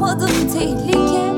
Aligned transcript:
Korkmadım 0.00 0.48
tehlike. 0.52 1.29